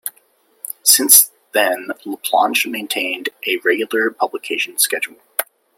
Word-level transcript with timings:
Since 0.81 1.29
then, 1.51 1.85
Laplanche 2.07 2.65
maintained 2.65 3.29
a 3.45 3.57
regular 3.57 4.09
publication 4.09 4.79
schedule. 4.79 5.17